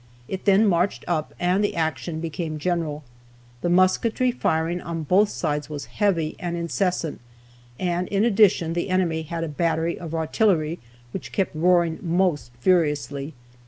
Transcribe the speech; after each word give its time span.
It 0.27 0.45
then 0.45 0.65
marched 0.65 1.05
up, 1.07 1.31
and 1.39 1.63
the 1.63 1.75
action 1.75 2.19
became 2.21 2.57
general. 2.57 3.03
The 3.61 3.69
musketry 3.69 4.31
firing 4.31 4.81
on 4.81 5.03
both 5.03 5.29
sides 5.29 5.69
was 5.69 5.85
heavy 6.01 6.35
and 6.39 6.57
incessant, 6.57 7.21
and, 7.79 8.07
in 8.07 8.25
addition, 8.25 8.73
the 8.73 8.89
enemy 8.89 9.21
had 9.21 9.43
a 9.43 9.47
battery 9.47 9.99
of 9.99 10.15
artillery, 10.15 10.79
which 11.11 11.31
kept 11.31 11.55
roaring 11.55 11.99
most 12.01 12.49
furiously. 12.59 13.35